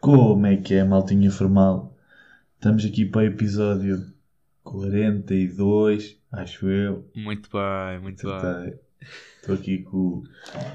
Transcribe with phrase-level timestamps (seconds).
[0.00, 1.98] Como é que é, maltinha formal?
[2.54, 4.12] Estamos aqui para o episódio
[4.62, 7.10] 42, acho eu.
[7.14, 8.36] Muito bem, muito bem.
[8.36, 8.80] Acertei.
[9.40, 10.22] Estou aqui com,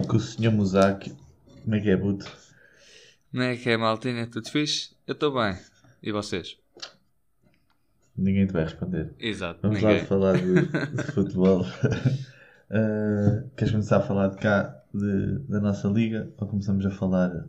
[0.05, 0.51] com o Sr.
[0.51, 1.15] Muzaki.
[1.63, 2.25] Como é que é, puto?
[3.31, 4.27] Como é que é, maltinha?
[4.27, 4.95] Tudo fixe?
[5.07, 5.57] Eu estou bem.
[6.03, 6.57] E vocês?
[8.17, 9.13] Ninguém te vai responder.
[9.19, 10.05] Exato, Vamos lá ninguém.
[10.05, 10.53] falar de,
[10.95, 11.61] de futebol.
[11.61, 16.31] Uh, queres começar a falar de cá, de- da nossa liga?
[16.37, 17.45] Ou começamos a falar.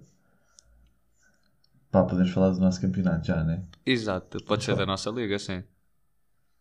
[1.90, 3.62] Pá, podemos falar do nosso campeonato já, né?
[3.84, 5.58] Exato, pode ser da nossa liga, sim.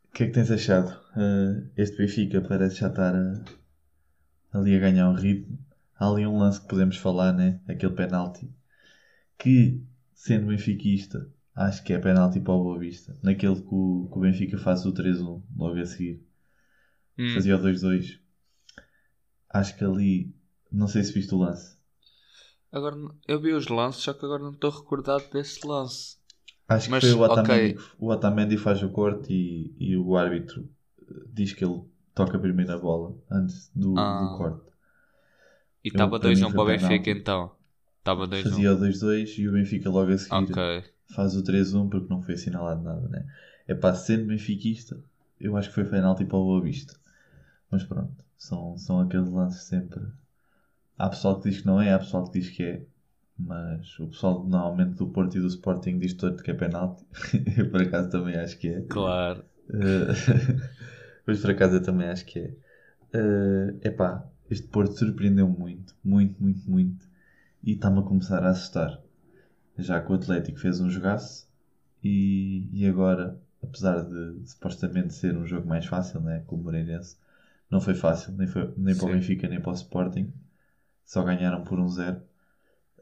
[0.09, 0.91] O que é que tens achado?
[1.17, 3.43] Uh, este Benfica parece já estar a-
[4.53, 5.57] ali a ganhar um ritmo.
[5.97, 7.59] Há ali um lance que podemos falar, né?
[7.67, 8.49] Aquele penalti.
[9.37, 9.81] Que,
[10.13, 13.17] sendo benfiquista, acho que é penalti para o Boa Vista.
[13.23, 16.21] Naquele que o, que o Benfica faz o 3-1 logo a seguir.
[17.17, 18.19] Hum, Fazia o 2-2.
[19.49, 20.35] Acho que ali.
[20.71, 21.77] Não sei se viste o lance.
[22.71, 22.95] Agora,
[23.27, 26.17] eu vi os lances, só que agora não estou recordado desse lance.
[26.67, 27.73] Acho que Mas, foi o Otamendi.
[27.77, 27.85] ok.
[27.99, 30.67] O Otamendi faz o corte e, e o árbitro
[30.99, 31.81] eh, diz que ele
[32.13, 34.19] toca primeiro a bola antes do, Ah.
[34.31, 34.65] do corte.
[35.83, 37.51] E estava para mim, 2-1 foi para o Benfica então.
[37.99, 38.43] Estava 2-1.
[38.43, 40.83] Fazia o 2-2 e o Benfica logo a seguir Ok.
[41.07, 43.25] Faz o 3-1 porque não foi assinalado nada, né?
[43.67, 44.99] É pá, sendo benfiquista,
[45.39, 46.95] eu acho que foi penalti para o Boa Vista.
[47.69, 50.01] Mas pronto, são, são aqueles lances sempre.
[50.97, 52.85] Há pessoal que diz que não é, há pessoal que diz que é.
[53.37, 57.05] Mas o pessoal normalmente do Porto e do Sporting diz todo que é penalti.
[57.57, 58.81] eu por acaso também acho que é.
[58.81, 59.43] Claro.
[59.69, 60.61] Eh,
[61.27, 62.53] mas por acaso eu também acho que é.
[63.13, 67.05] Eh, epá, este Porto surpreendeu muito, muito, muito, muito.
[67.63, 69.01] E está-me a começar a assustar.
[69.77, 71.47] Já que o Atlético fez um jogaço
[72.03, 77.17] e, e agora, apesar de supostamente ser um jogo mais fácil, né, com o Moreirense,
[77.69, 79.11] não foi fácil, nem, foi, nem para o.
[79.11, 80.31] Benfica nem para o Sporting.
[81.03, 82.21] Só ganharam por um zero.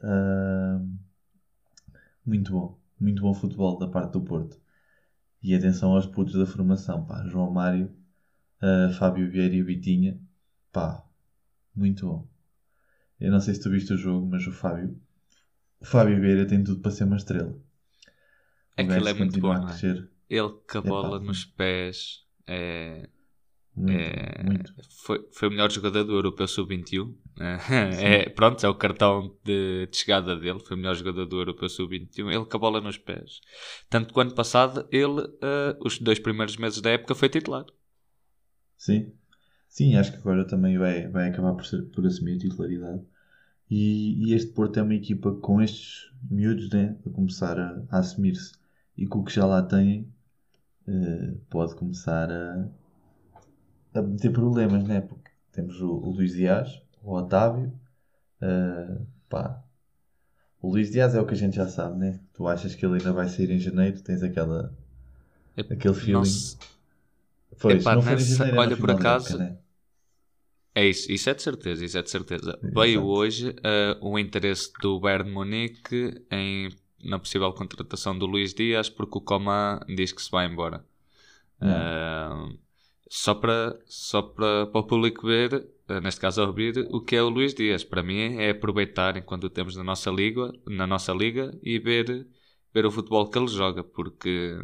[0.02, 0.80] Ah,
[2.24, 4.58] muito bom, muito bom futebol da parte do Porto.
[5.42, 7.24] E atenção aos putos da formação, pá.
[7.26, 7.94] João Mário,
[8.60, 10.18] ah, Fábio Vieira e Vitinha,
[10.72, 11.04] pá,
[11.74, 12.26] muito bom.
[13.20, 14.98] Eu não sei se tu viste o jogo, mas o Fábio,
[15.84, 17.54] Fábio Vieira tem tudo para ser uma estrela.
[18.76, 20.08] O Aquilo é muito bom, a é?
[20.28, 20.88] Ele com a Epá.
[20.88, 23.08] bola nos pés é,
[23.76, 24.74] muito, é- muito.
[25.04, 27.14] foi, foi o melhor jogador do Europeu Sub-21.
[28.02, 30.60] É, pronto, é o cartão de, de chegada dele.
[30.60, 32.30] Foi o melhor jogador do Europeu Sub-21.
[32.32, 33.40] Ele com a bola nos pés.
[33.90, 37.64] Tanto que o ano passado, ele, eh, os dois primeiros meses da época, foi titular.
[38.76, 39.12] Sim,
[39.68, 43.02] sim, acho que agora também vai, vai acabar por, ser- por assumir a titularidade.
[43.70, 47.98] E, e este Porto é uma equipa com estes miúdos né, a começar a, a
[47.98, 48.52] assumir-se
[48.96, 50.08] e com o que já lá têm
[50.88, 52.68] eh, pode começar a,
[53.94, 55.00] a meter problemas, né?
[55.00, 57.72] Porque temos o, o Luís Dias, o Otávio,
[58.40, 58.98] eh,
[59.28, 59.62] pá.
[60.60, 62.20] O Luís Dias é o que a gente já sabe, né?
[62.32, 64.74] Tu achas que ele ainda vai sair em janeiro, tens aquela,
[65.70, 66.14] aquele feeling.
[66.18, 66.58] Não se-
[67.60, 69.58] Pois, Epá, não nessa- janeiro, olha, por acaso, época, né?
[70.74, 72.50] É isso, isso é de certeza, isso é de certeza.
[72.50, 72.74] Exato.
[72.74, 76.68] Veio hoje eh, o interesse do Bayern Munique em,
[77.02, 80.84] na possível contratação do Luís Dias, porque o Coman diz que se vai embora.
[81.60, 82.56] Eh,
[83.08, 87.22] só para, só para, para o público ver, eh, neste caso ouvir, o que é
[87.22, 87.84] o Luís Dias.
[87.84, 92.26] Para mim é aproveitar enquanto temos na nossa liga, na nossa liga e ver,
[92.72, 94.58] ver o futebol que ele joga, porque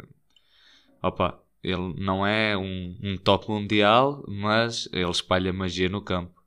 [1.01, 6.41] opa, ele não é um, um top mundial, mas ele espalha magia no campo.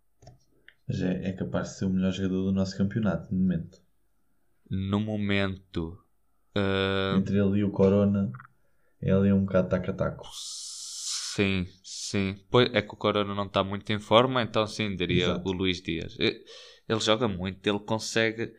[0.86, 3.78] Mas é, é capaz de ser o melhor jogador do nosso campeonato, no momento.
[4.70, 5.98] No momento,
[6.54, 8.30] eh, Entre ele e o Corona,
[9.00, 10.26] ele é um bocado taca-taco.
[11.34, 12.36] sim, sim.
[12.50, 15.48] Pois é que o Corona não está muito em forma, então sim, diria Exato.
[15.48, 16.16] o Luís Dias.
[16.18, 18.52] Ele joga muito, ele consegue.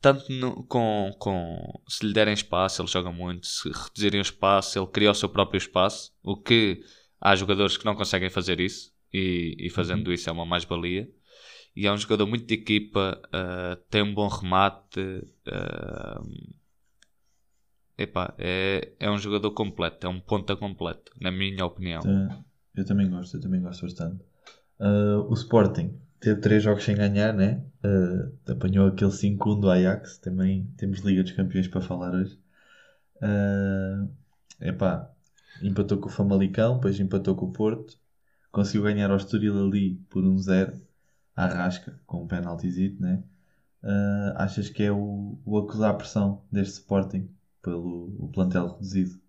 [0.00, 1.80] Tanto no- com, com.
[1.88, 3.46] Se lhe derem espaço, ele joga muito.
[3.46, 6.12] Se reduzirem o espaço, ele cria o seu próprio espaço.
[6.22, 6.80] O que
[7.20, 8.92] há jogadores que não conseguem fazer isso.
[9.12, 11.08] E, e fazendo isso é uma mais-valia.
[11.74, 15.26] E é um jogador muito de equipa, ah, tem um bom remate.
[15.48, 16.20] ah,
[17.98, 22.02] epá, é, é um jogador completo, é um ponta completo, na minha opinião.
[22.74, 24.22] Eu também gosto, eu também gosto bastante.
[24.78, 27.64] Ah, o Sporting teve três jogos sem ganhar, né?
[27.84, 30.18] Ah, apanhou aquele 5-1 do Ajax.
[30.18, 32.38] Também temos Liga dos Campeões para falar hoje.
[33.22, 34.06] Ah,
[34.60, 35.10] epá,
[35.62, 37.98] empatou com o Famalicão, depois empatou com o Porto.
[38.52, 40.80] Conseguiu ganhar ao Estoril ali por 1-0.
[41.36, 43.22] à rasca, com um penaltizito, né?
[43.82, 47.30] Ah, achas que é o, o acusar a pressão deste Sporting
[47.62, 49.20] pelo o plantel reduzido?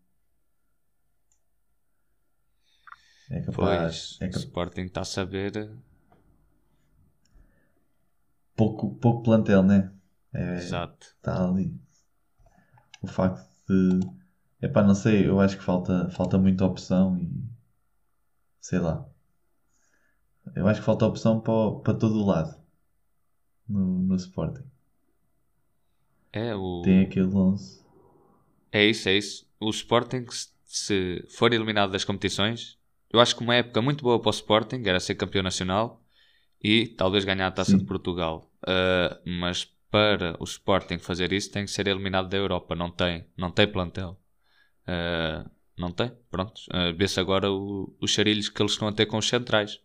[3.29, 4.17] É Pois, capaz.
[4.19, 4.43] É o capaz.
[4.43, 5.69] Sporting está a saber.
[8.57, 9.93] Pouco, pouco plantel, né?
[10.33, 11.07] É, Exato.
[11.15, 11.73] Está ali.
[13.01, 13.99] O facto de.
[14.61, 17.31] Epá, não sei, eu acho que falta, falta muita opção e.
[18.61, 19.09] Sei lá.
[20.55, 22.53] Eu acho que falta opção para, para todo o lado.
[23.69, 24.63] No, no Sporting.
[26.31, 26.81] É, o...
[26.83, 27.81] Tem aquele 11.
[28.71, 29.47] é isso, é isso.
[29.59, 32.77] O Sporting, se- se for eliminado das competições,
[33.11, 36.03] eu acho que uma época muito boa para o Sporting era ser campeão nacional
[36.63, 37.77] e talvez ganhar a taça Sim.
[37.77, 38.46] de Portugal.
[38.65, 42.75] Ah, mas para o Sporting fazer isso tem que ser eliminado da Europa.
[42.75, 44.19] Não tem, não tem plantel.
[44.87, 46.61] Ah, não tem, pronto.
[46.71, 49.81] Ah, Vê-se agora o- os charilhos que eles estão a ter com os centrais.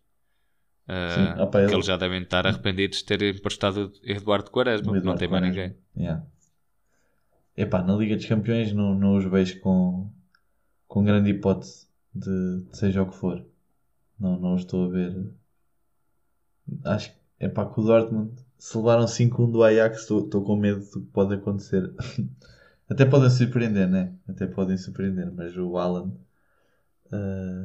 [0.87, 4.91] Ah, Sim, opa, que ele- eles já devem estar arrependidos de terem emprestado Eduardo Quaresma,
[4.91, 5.75] O porque não Eduardo tem mais ninguém.
[5.97, 6.25] Yeah.
[7.57, 10.09] Epá, na Liga dos Campeões não, não os vejo com,
[10.87, 13.45] com grande hipótese de, de seja o que for.
[14.19, 15.33] Não, não os estou a ver.
[16.85, 21.01] Acho que epá, com o Dortmund, se levaram 5-1 do Ajax, estou com medo do
[21.01, 21.93] que pode acontecer.
[22.89, 24.13] Até podem surpreender, né?
[24.25, 26.13] Até podem surpreender, mas o Alan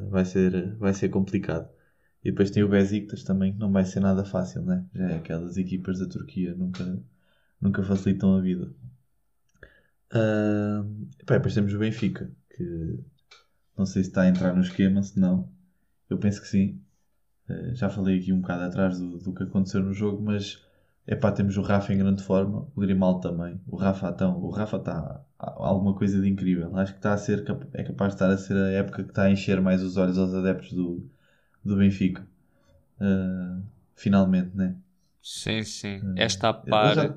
[0.09, 1.69] vai, ser, vai ser complicado.
[2.21, 4.85] E depois tem o Besiktas também, que não vai ser nada fácil, né?
[4.93, 6.99] Já é aquelas equipas da Turquia, nunca,
[7.61, 8.69] nunca facilitam a vida.
[10.11, 10.83] Ah,
[11.17, 12.99] epá, depois temos o Benfica, que
[13.77, 15.49] não sei se está a entrar no esquema, se não.
[16.09, 16.81] Eu penso que sim.
[17.47, 20.67] Ah, já falei aqui um bocado atrás do, do que aconteceu no jogo, mas
[21.07, 23.59] epá, temos o Rafa em grande forma, o Grimaldo também.
[23.67, 26.75] O Rafa, então, o Rafa está alguma coisa de incrível.
[26.77, 27.43] Acho que está a ser,
[27.73, 30.17] é capaz de estar a ser a época que está a encher mais os olhos
[30.17, 31.09] aos adeptos do,
[31.65, 32.27] do Benfica.
[32.99, 33.61] Ah,
[33.95, 34.75] finalmente, né?
[35.21, 36.03] Sim, sim.
[36.03, 36.15] Hum.
[36.15, 37.15] Esta par, já-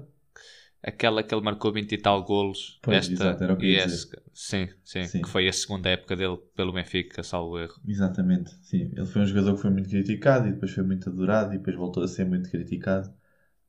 [0.83, 2.81] aquela que ele marcou 20 e tal golos.
[2.83, 4.07] Pois, esta exato, era o que e ia essa.
[4.35, 5.23] Sim, sim, Sim.
[5.23, 7.81] Que foi a segunda época dele pelo Benfica, salvo erro.
[7.87, 8.91] Exatamente, sim.
[8.93, 11.77] Ele foi um jogador que foi muito criticado e depois foi muito adorado e depois
[11.77, 13.13] voltou a ser muito criticado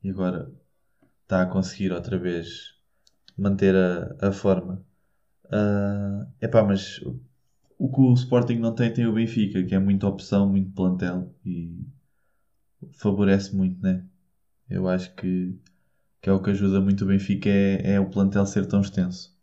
[0.04, 0.52] e agora
[1.24, 2.76] está a conseguir outra vez
[3.38, 4.86] manter a, a forma.
[5.52, 7.20] Ah, epá, mas o-
[7.80, 11.34] o que o Sporting não tem tem o Benfica, que é muita opção, muito plantel
[11.46, 11.80] e
[12.94, 14.06] favorece muito, né?
[14.70, 15.58] Eu acho que,
[16.22, 19.36] que é o que ajuda muito o Benfica é, é o plantel ser tão extenso.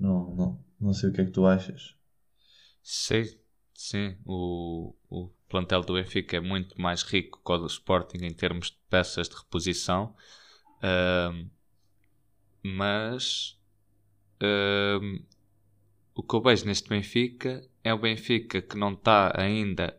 [0.00, 1.94] Não, não, não sei o que é que tu achas.
[2.82, 3.24] Sim,
[3.80, 4.16] sim.
[4.26, 8.70] O, o plantel do Benfica é muito mais rico que o do Sporting em termos
[8.70, 10.14] de peças de reposição.
[10.82, 11.48] Ahm,
[12.62, 13.58] mas
[14.40, 15.22] ahm,
[16.14, 19.98] o que eu vejo neste Benfica é o Benfica que não está ainda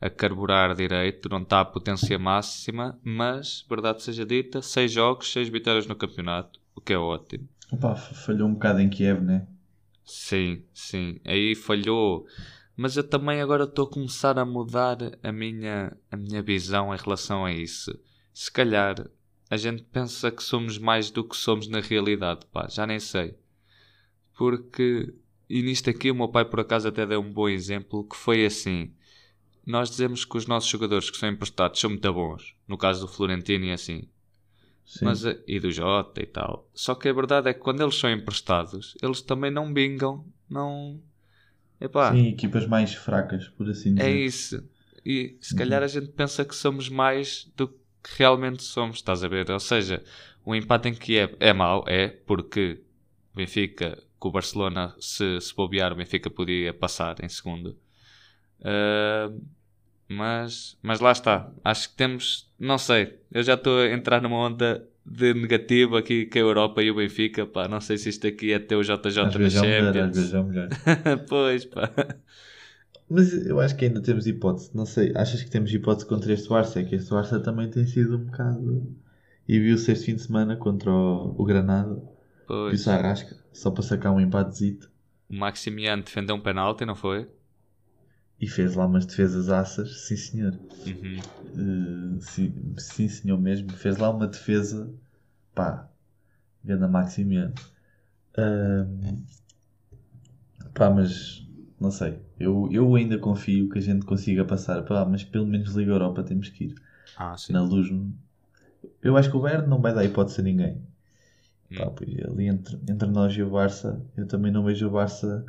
[0.00, 5.48] a carburar direito, não está a potência máxima, mas, verdade seja dita, 6 jogos, 6
[5.48, 7.48] vitórias no campeonato, o que é ótimo.
[7.70, 9.46] Opa, falhou um bocado em Kiev, né?
[10.04, 11.20] Sim, sim.
[11.24, 12.26] Aí falhou.
[12.80, 16.96] Mas eu também agora estou a começar a mudar a minha, a minha visão em
[16.96, 17.92] relação a isso.
[18.32, 19.06] Se calhar
[19.50, 23.36] a gente pensa que somos mais do que somos na realidade, pá, já nem sei.
[24.34, 25.12] Porque,
[25.46, 28.46] e nisto aqui o meu pai por acaso até deu um bom exemplo, que foi
[28.46, 28.94] assim.
[29.66, 32.56] Nós dizemos que os nossos jogadores que são emprestados são muito bons.
[32.66, 34.08] No caso do Florentino e assim.
[34.86, 35.04] Sim.
[35.04, 36.66] Mas, eh, e do Jota e tal.
[36.72, 40.98] Só que a verdade é que quando eles são emprestados, eles também não bingam, não.
[41.80, 44.00] Epá, Sim, equipas mais fracas, por assim dizer.
[44.02, 44.68] é isso.
[45.04, 45.58] E se Uhum.
[45.58, 49.50] calhar a gente pensa que somos mais do que realmente somos, estás a ver?
[49.50, 50.02] Ou seja,
[50.44, 52.82] o empate em Kiev é mau, é, porque
[53.32, 57.78] o Benfica, com o Barcelona, se, se bobear, o Benfica podia passar em segundo.
[58.62, 59.30] Ah,
[60.08, 61.52] mas, mas lá está.
[61.64, 66.26] Acho que temos, não sei, eu já estou a entrar numa onda de negativo aqui
[66.26, 68.82] com a Europa e o Benfica, pá, não sei se isto aqui é ter o
[68.82, 70.16] JJ Às na vezes é melhor, às Champions.
[70.16, 70.68] vezes é melhor.
[71.28, 71.90] pois, pá.
[73.08, 74.70] Mas eu acho que ainda temos hipótese.
[74.74, 76.80] Não sei, achas que temos hipótese contra este Barça?
[76.80, 78.96] É que este Barça também tem sido um bocado.
[79.48, 82.00] E viu-se este fim de semana contra o, o Granada.
[82.48, 84.90] Viu-se a Arrasca, só para sacar um empatezito.
[85.28, 87.26] O Maximiano defendeu um penalti, não foi?
[88.40, 90.58] E fez lá umas defesas aças, sim senhor.
[90.86, 91.18] Uhum.
[91.54, 93.72] Uh, sim, sim senhor mesmo.
[93.76, 94.90] Fez lá uma defesa.
[95.54, 95.88] Pá,
[96.64, 97.54] ganda Maximiano.
[98.38, 99.24] Ahm,
[100.74, 101.46] pá, mas
[101.80, 102.18] não sei.
[102.38, 104.82] Eu, eu ainda confio que a gente consiga passar.
[104.84, 106.74] Pá, mas pelo menos Liga Europa temos que ir.
[107.16, 107.52] Ah, sim.
[107.52, 107.88] Na luz.
[109.02, 110.80] Eu acho que o Bayern não vai dar hipótese a ninguém.
[111.74, 111.94] Pá, Hum.
[111.96, 115.44] pois, ali entre, entre nós e o Barça, eu também não vejo o Barça.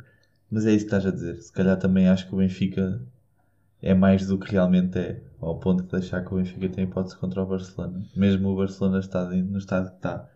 [0.52, 1.40] Mas é isso que estás a dizer.
[1.40, 3.00] Se calhar também acho que o Benfica
[3.80, 5.22] é mais do que realmente é.
[5.40, 8.04] Ao ponto de deixar que o Benfica tem hipótese contra o Barcelona.
[8.14, 10.28] Mesmo o Barcelona está no estado que está.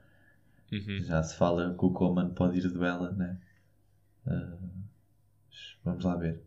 [0.73, 1.03] Uhum.
[1.03, 3.39] Já se fala que o Coman pode ir de bela, né?
[4.27, 4.57] Ah,
[5.85, 6.41] vamos lá ver.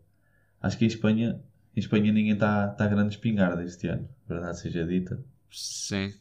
[0.59, 1.39] Acho que em Espanha,
[1.75, 5.23] em Espanha ninguém está tá grande espingarda este ano, verdade seja dita.
[5.51, 6.11] Sim.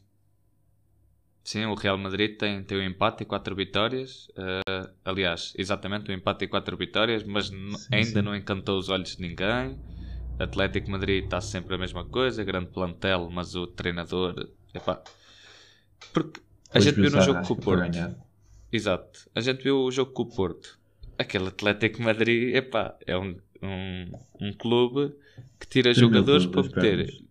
[1.48, 4.28] Sim, o Real Madrid tem, tem um empate e quatro vitórias.
[4.36, 8.20] Uh, aliás, exatamente um empate e quatro vitórias, mas sim, ainda sim.
[8.20, 9.80] não encantou os olhos de ninguém.
[10.38, 14.50] Atlético Madrid está sempre a mesma coisa, grande plantel, mas o treinador.
[14.74, 15.02] Epá.
[16.12, 16.38] Porque
[16.70, 18.16] a gente viu no jogo com o Porto.
[18.70, 19.30] Exato.
[19.34, 20.78] A gente viu o jogo com o Porto.
[21.16, 25.14] Aquele Atlético Madrid, epá, é um, um, um clube
[25.58, 27.22] que tira Tem jogadores para meter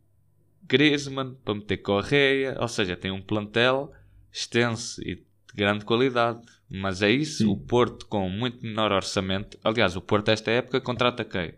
[0.67, 3.93] Griezmann, para meter Correia, ou seja, tem um plantel
[4.37, 5.25] extenso e de
[5.55, 6.41] grande qualidade.
[6.69, 7.47] Mas é isso, Sim.
[7.47, 9.57] o Porto com muito menor orçamento.
[9.63, 11.53] Aliás, o Porto esta época contrata quem?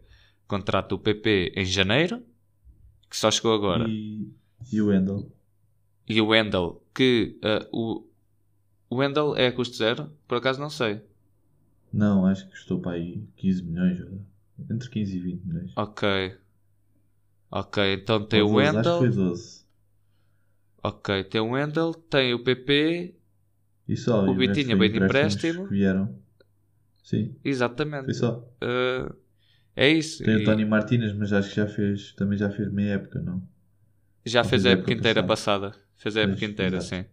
[0.47, 2.23] Contrata o PP em janeiro,
[3.09, 3.85] que só chegou agora.
[3.87, 4.31] E,
[4.71, 5.31] e o Wendel.
[6.07, 8.07] E o Wendel, que uh, o,
[8.89, 10.11] o Wendel é a custo zero?
[10.27, 11.01] Por acaso não sei.
[11.91, 13.99] Não, acho que custou para aí 15 milhões.
[14.69, 15.71] Entre 15 e 20 milhões.
[15.75, 16.35] Ok.
[17.51, 18.79] Ok, então tem o Wendel.
[18.79, 19.58] Acho que foi 12.
[20.83, 23.15] Ok, tem o Wendel, tem o PP.
[23.87, 25.67] E só, o Vitinha bem de empréstimo.
[25.67, 26.15] Que vieram.
[27.03, 27.35] Sim.
[27.43, 28.05] Exatamente.
[28.05, 28.39] Foi só.
[28.63, 29.15] Uh,
[29.75, 30.23] é isso.
[30.23, 30.41] Tem e...
[30.41, 32.13] o Tony Martínez, mas acho que já fez.
[32.13, 33.41] Também já fez meia época, não?
[34.25, 35.75] Já fez a época, época inteira passada.
[35.95, 36.95] Fez a época inteira, exato.
[36.95, 37.05] sim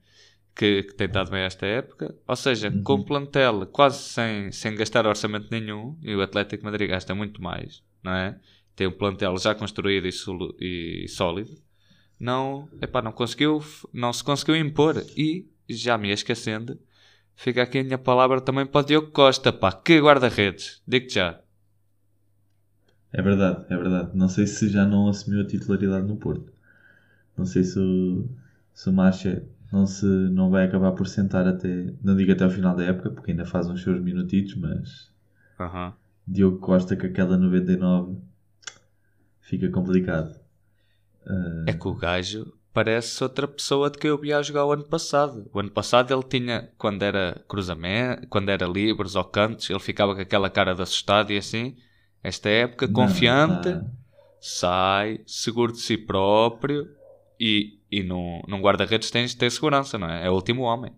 [0.57, 2.15] que, que tem estado bem esta época.
[2.27, 2.83] Ou seja, uhum.
[2.83, 7.83] com plantel quase sem, sem gastar orçamento nenhum, e o Atlético Madrid gasta muito mais,
[8.03, 8.41] não é?
[8.75, 11.51] Tem um plantel já construído e, e sólido.
[12.19, 15.03] Não, epá, não conseguiu, não se conseguiu impor.
[15.17, 16.79] E, já me esquecendo,
[17.35, 21.41] fica aqui a minha palavra também para o Diogo Costa, pá, que guarda-redes, digo-te já.
[23.13, 24.11] É verdade, é verdade.
[24.15, 26.53] Não sei se já não assumiu a titularidade no Porto.
[27.37, 28.29] Não sei se o,
[28.75, 29.43] se o Marcha
[29.73, 33.11] não, se, não vai acabar por sentar até, não digo até ao final da época,
[33.11, 35.11] porque ainda faz uns seus minutitos, mas
[35.59, 35.93] uhum.
[36.27, 38.17] Diogo Costa com aquela 99
[39.41, 40.39] fica complicado.
[41.27, 41.65] Uh...
[41.67, 44.85] É que o gajo parece outra pessoa de que eu vi a jogar o ano
[44.85, 45.49] passado.
[45.53, 50.15] O ano passado ele tinha, quando era cruzamento, quando era livres ou cantos, ele ficava
[50.15, 51.77] com aquela cara de assustado e assim.
[52.23, 53.91] Esta época, confiante, não, tá.
[54.41, 56.89] sai, seguro de si próprio
[57.41, 60.27] e e num, num guarda-redes tens de ter segurança, não é?
[60.27, 60.93] É o último homem.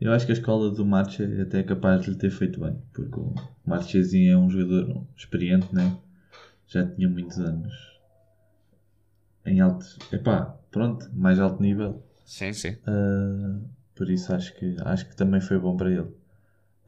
[0.00, 2.76] Eu acho que a escola do Marche é até capaz de lhe ter feito bem,
[2.92, 5.96] porque o Marchezinho é um jogador experiente, né?
[6.66, 7.93] Já tinha muitos anos
[9.46, 9.86] em alto.
[10.12, 12.02] Epá, pronto, mais alto nível.
[12.24, 12.76] Sim, sim.
[12.86, 13.60] Uh,
[13.94, 16.08] por isso acho que, acho que também foi bom para ele.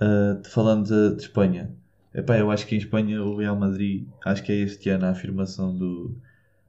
[0.00, 1.70] Uh, falando de, de, Espanha,
[2.14, 5.10] epá, eu acho que em Espanha o Real Madrid, acho que é este ano a
[5.10, 6.16] afirmação do,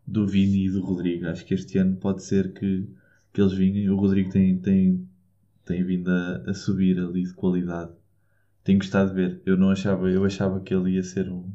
[0.06, 1.28] do Vini e do Rodrigo.
[1.28, 2.88] Acho que este ano pode ser que,
[3.34, 3.96] que eles vinham.
[3.96, 5.08] O Rodrigo tem, tem,
[5.66, 7.92] tem vindo a, a, subir ali de qualidade.
[8.64, 9.42] Tenho gostado de ver.
[9.46, 11.50] Eu não achava, eu achava que ele ia ser um,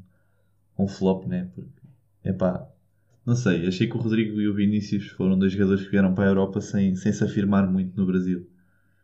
[0.78, 1.48] um flop, né?
[1.54, 1.68] Porque,
[2.24, 2.66] epá,
[3.24, 3.66] não sei.
[3.66, 6.60] Achei que o Rodrigo e o Vinícius foram dois jogadores que vieram para a Europa
[6.60, 8.48] sem, sem se afirmar muito no Brasil.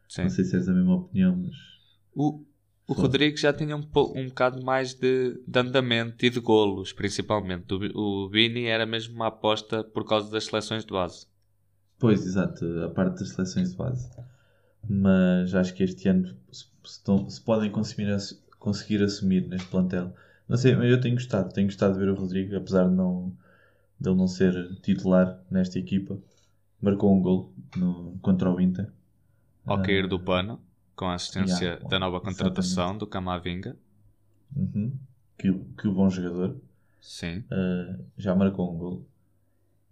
[0.08, 0.22] Sim.
[0.22, 1.54] Não sei se és da mesma opinião, mas.
[2.14, 2.44] O,
[2.88, 7.72] o Rodrigo já tinha um, um bocado mais de, de andamento e de golos, principalmente.
[7.74, 11.26] O, o Vini era mesmo uma aposta por causa das seleções de base.
[11.98, 14.08] Pois, exato, a parte das seleções de base.
[14.88, 18.16] Mas acho que este ano se, se, se podem conseguir,
[18.58, 20.14] conseguir assumir neste plantel.
[20.48, 23.36] Não sei, mas eu tenho gostado, tenho gostado de ver o Rodrigo, apesar de, não,
[24.00, 26.18] de ele não ser titular nesta equipa.
[26.80, 28.90] Marcou um gol no, contra o Inter.
[29.66, 30.60] Ao cair do pano
[30.94, 33.00] com a assistência yeah, da nova contratação exatamente.
[33.00, 33.76] do Camavinga.
[34.56, 34.92] Uhum.
[35.36, 36.56] Que, que bom jogador.
[37.00, 37.44] Sim.
[37.52, 39.06] Uh, já marcou um gol.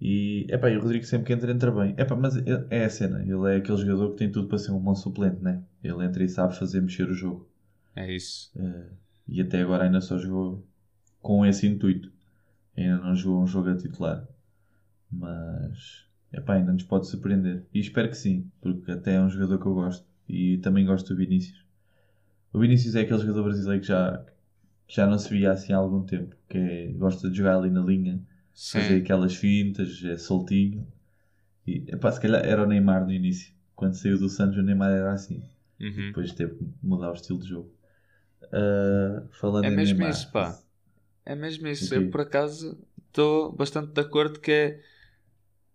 [0.00, 1.94] E, epá, e o Rodrigo sempre que entra, entra bem.
[1.96, 2.36] Epá, mas
[2.70, 3.22] é a cena.
[3.22, 5.62] Ele é aquele jogador que tem tudo para ser um bom suplente, né?
[5.82, 7.48] Ele entra e sabe fazer mexer o jogo.
[7.94, 8.50] É isso.
[8.56, 8.92] Uh,
[9.28, 10.66] e até agora ainda só jogou
[11.22, 12.12] com esse intuito.
[12.76, 14.26] Ainda não jogou um jogo a titular.
[15.10, 17.64] Mas, epá, ainda nos pode surpreender.
[17.72, 21.08] E espero que sim, porque até é um jogador que eu gosto e também gosto
[21.08, 21.64] do Vinícius.
[22.52, 24.24] O Vinícius é aquele jogador brasileiro que já,
[24.86, 27.70] que já não se via assim há algum tempo, que é, gosta de jogar ali
[27.70, 28.20] na linha,
[28.54, 28.80] Sim.
[28.80, 30.86] fazer aquelas fintas, é soltinho.
[31.66, 33.54] E, epá, se calhar era o Neymar no início.
[33.74, 35.42] Quando saiu do Santos, o Neymar era assim.
[35.80, 36.08] Uhum.
[36.08, 37.70] Depois teve que mudar o estilo de jogo.
[38.44, 40.58] Uh, falando é mesmo Neymar, isso, pá.
[41.26, 41.86] É mesmo isso.
[41.86, 42.06] Okay.
[42.06, 42.78] Eu, por acaso,
[43.08, 44.80] estou bastante de acordo que é,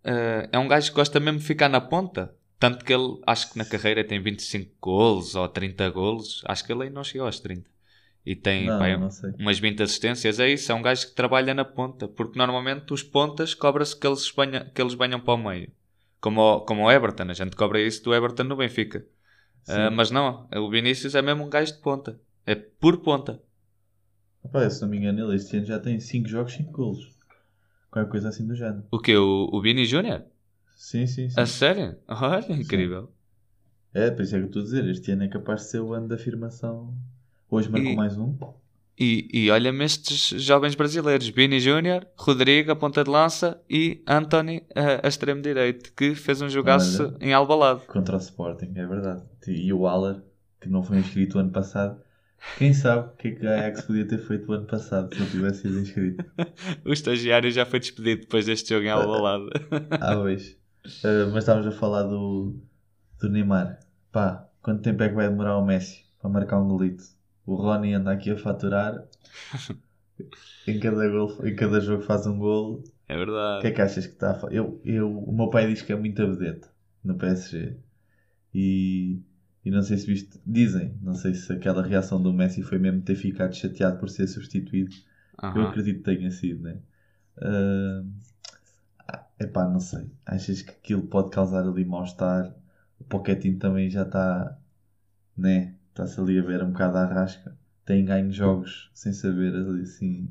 [0.05, 2.34] uh, é um gajo que gosta mesmo de ficar na ponta.
[2.58, 6.41] Tanto que ele, acho que na carreira tem 25 golos ou 30 golos.
[6.46, 7.70] Acho que ele ainda não chegou aos 30.
[8.24, 10.39] E tem não, pá, não umas 20 assistências.
[10.39, 12.08] É isso, é um gajo que trabalha na ponta.
[12.08, 15.72] Porque normalmente os pontas cobra-se que eles, banham, que eles banham para o meio.
[16.22, 17.24] Como o, como o Everton.
[17.24, 19.05] A gente cobra isso do Everton no Benfica.
[19.67, 22.20] Uh, mas não, o Vinícius é mesmo um gajo de ponta.
[22.46, 23.41] É por ponta.
[24.43, 27.10] Rapaz, se não me engano, ele este ano já tem 5 jogos, 5 golos.
[27.89, 28.83] Qualquer coisa assim do género.
[28.91, 29.15] O que?
[29.15, 30.24] O, o Vini Júnior?
[30.75, 31.39] Sim, sim, sim.
[31.39, 31.98] A sério?
[32.07, 33.12] Olha, incrível.
[33.93, 34.86] É, por isso é que eu estou a dizer.
[34.89, 36.93] Este ano é capaz de ser o ano da afirmação.
[37.50, 38.36] Hoje marcou E- mais um.
[39.00, 44.63] E, e olha-me estes jovens brasileiros: Vini Júnior, Rodrigo, a ponta de lança e Anthony,
[44.75, 47.17] a, a extremo direito, que fez um jogaço Olha.
[47.19, 47.81] em Albalade.
[47.88, 49.24] Contra o Sporting, é verdade.
[49.48, 50.21] E o Waller,
[50.60, 52.00] que não foi inscrito o ano passado.
[52.57, 55.21] Quem sabe o que é que a Ajax podia ter feito o ano passado se
[55.21, 56.25] ele tivesse sido inscrito.
[56.86, 59.50] O estagiário já foi despedido depois deste jogo em Albalade.
[59.91, 60.57] Ah, pois.
[61.03, 62.55] Ah, mas estávamos a falar do,
[63.19, 63.79] do Neymar.
[64.12, 67.03] Pá, quanto tempo é que vai demorar o Messi para marcar um golito?
[67.45, 69.03] O Rony anda aqui a faturar.
[70.67, 72.83] em, cada gol, em cada jogo faz um golo.
[73.07, 73.62] É O verdade.
[73.62, 75.95] que é que achas que está a eu, eu O meu pai diz que é
[75.95, 76.67] muito vedete
[77.03, 77.75] no PSG.
[78.53, 79.21] E,
[79.63, 80.39] e não sei se viste.
[80.46, 84.27] Dizem, não sei se aquela reação do Messi foi mesmo ter ficado chateado por ser
[84.27, 84.96] substituído.
[85.56, 86.77] Eu acredito que tenha sido, né?
[87.38, 88.03] Ah,
[89.39, 90.10] epá, não sei.
[90.25, 92.53] Achas que aquilo pode causar ali mal-estar?
[93.00, 94.58] O Pochettino também já está,
[95.38, 95.75] né?
[95.89, 97.58] Está-se ali a ver um bocado à rasca.
[97.86, 100.30] Tem ganho jogos sem saber ali assim.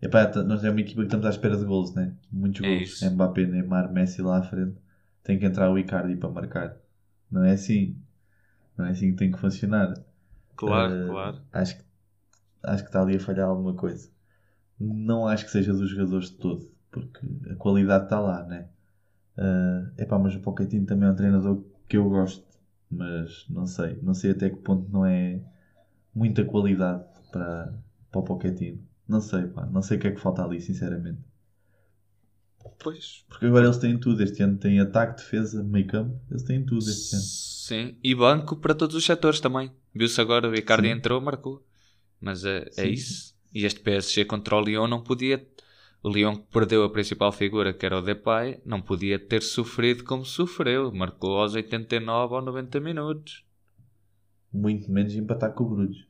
[0.00, 2.14] Epá, nós é uma equipa que estamos à espera de gols, né?
[2.30, 2.82] Muitos É gols.
[2.90, 3.10] isso.
[3.10, 4.76] Mbappé, Neymar, Messi lá à frente.
[5.22, 6.76] Tem que entrar o Icardi para marcar.
[7.30, 7.96] Não é assim.
[8.76, 9.94] Não é assim que tem que funcionar.
[10.56, 11.42] Claro, Eh, claro.
[11.52, 11.84] Acho que,
[12.64, 14.10] acho que está ali a falhar alguma coisa.
[14.78, 18.68] Não acho que seja dos jogadores de todo, porque a qualidade está lá, né?
[19.98, 22.46] É epá, mas o Pochettino também é um treinador que eu gosto,
[22.90, 25.40] mas não sei, não sei até que ponto não é
[26.14, 27.74] muita qualidade para,
[28.10, 28.80] para o Pochettino.
[29.08, 31.20] Não sei, pá, não sei o que é que falta ali, sinceramente.
[32.78, 33.24] Pois.
[33.28, 34.22] Porque agora eles têm tudo.
[34.22, 36.20] Este ano têm ataque, defesa, meio campo.
[36.30, 37.24] Eles têm tudo este ano.
[37.66, 39.72] Sim, e banco para todos os setores também.
[39.94, 40.92] Viu-se agora, o Icardi Sim.
[40.92, 41.64] entrou, marcou.
[42.20, 42.90] Mas é, é Sim.
[42.90, 43.34] isso.
[43.54, 45.48] E este PSG contra o Lyon não podia.
[46.02, 50.04] O Lyon que perdeu a principal figura, que era o Depay, não podia ter sofrido
[50.04, 50.92] como sofreu.
[50.92, 53.46] Marcou aos 89 ou 90 minutos.
[54.52, 56.04] Muito menos empatar com o Bruges.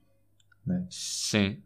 [0.91, 1.63] Sim.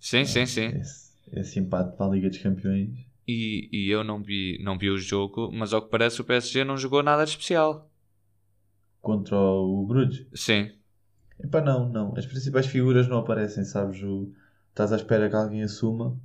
[0.00, 0.66] Sim, sim, sim.
[0.76, 2.98] Esse, esse empate para a Liga dos Campeões.
[3.28, 6.64] E, e eu não vi, não vi o jogo, mas ao que parece o PSG
[6.64, 7.93] não jogou nada de especial.
[9.04, 10.26] Contra o Bruges.
[10.34, 10.72] Sim.
[11.38, 12.14] Epá, não, não.
[12.16, 14.02] As principais figuras não aparecem, sabes?
[14.02, 14.32] O...
[14.70, 16.18] Estás à espera que alguém assuma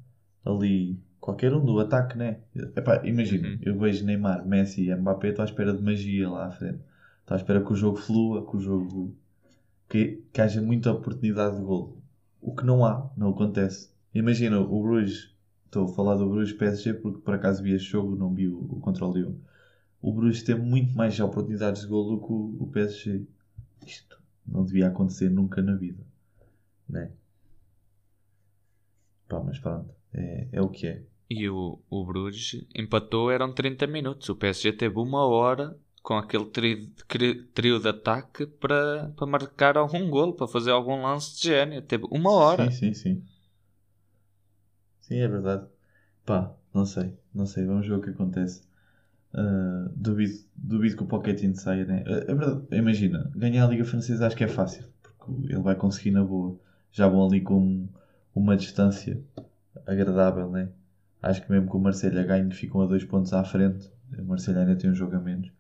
[0.46, 2.40] ali qualquer um do ataque, né?
[2.76, 3.60] Epá, imagina, Uhum.
[3.62, 6.80] eu vejo Neymar, Messi e Mbappé, estou à espera de magia lá à frente.
[7.22, 9.16] Estou à espera que o jogo flua, que o jogo.
[9.90, 11.98] que, que haja muita oportunidade de gol.
[12.42, 13.90] O que não há, não acontece.
[14.14, 18.16] Imagina, o Bruges, estou a falar do Bruges PSG porque por acaso vi este jogo,
[18.16, 19.34] não vi o, o contra o Lyon.
[20.02, 23.26] O Bruges tem muito mais oportunidades de gol do que o, o PSG.
[23.86, 26.04] Isto não devia acontecer nunca na vida,
[26.88, 27.12] né?
[29.28, 31.04] Pá, mas pronto, é, é o que é.
[31.30, 34.28] E o, o Bruges empatou, eram 30 minutos.
[34.30, 36.90] O PSG teve uma hora com aquele trio,
[37.54, 41.82] trio de ataque para, para marcar algum golo, para fazer algum lance de gênio.
[41.84, 42.72] Teve uma hora.
[42.72, 43.24] Sim, sim, sim.
[45.02, 45.68] Sim, é verdade.
[46.26, 48.69] Pá, não sei, não sei, vamos ver o que acontece.
[49.34, 52.04] Ah, duvido, duvido que o Pochettino saia, né?
[52.08, 55.76] Ah, É verdade, imagina, ganhar a Liga Francesa acho que é fácil, porque ele vai
[55.76, 56.58] conseguir na boa.
[56.92, 57.88] Já vão ali com
[58.34, 59.22] uma distância
[59.86, 60.70] agradável, né?
[61.22, 63.90] Acho que mesmo que o Marselha ganhe, ficam a dois pontos à frente.
[64.18, 65.52] O Marselha ainda tem um jogo a menos.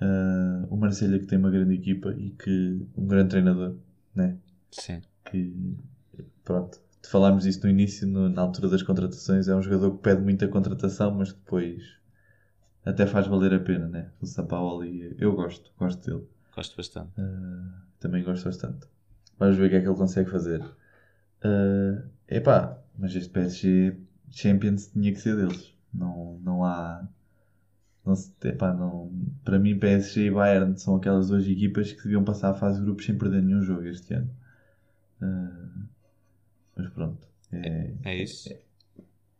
[0.00, 3.76] Ah, o Marselha que tem uma grande equipa e que um grande treinador,
[4.14, 4.36] né?
[4.72, 5.00] Sim.
[5.24, 5.54] que
[6.44, 10.22] pronto, falámos disso no início, no- na altura das contratações, é um jogador que pede
[10.22, 11.82] muita contratação, mas depois
[12.84, 14.10] até faz valer a pena, né?
[14.20, 17.12] O Sampaoli, eu gosto, gosto dele, Gosto bastante.
[17.98, 18.86] também gosto bastante.
[19.38, 20.60] Vamos ver o que é que ele consegue fazer.
[21.44, 23.96] Uh, epá, mas este PSG
[24.30, 27.06] Champions tinha que ser deles, não, não há.
[28.04, 29.10] Não, se- epá, não,
[29.44, 32.84] para mim, PSG e Bayern são aquelas duas equipas que deviam passar a fase de
[32.84, 34.30] grupos sem perder nenhum jogo este ano.
[35.22, 35.86] Uh,
[36.76, 37.28] mas pronto.
[37.52, 38.48] É, É isso.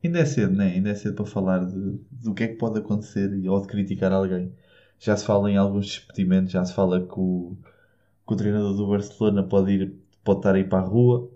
[0.02, 0.72] Ainda é cedo, né?
[0.72, 4.12] Ainda é cedo para falar de, do que é que pode acontecer ou de criticar
[4.12, 4.54] alguém.
[4.98, 7.56] Já se fala em alguns despedimentos, já se fala que o,
[8.26, 11.30] que o treinador do Barcelona pode, ir, pode estar aí para a rua.